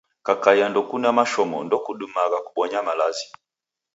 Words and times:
Kakai 0.27 0.61
ndokune 0.69 1.09
mashomo, 1.17 1.57
ndokudumagha 1.67 2.37
kubonya 2.45 2.79
malazi. 2.87 3.27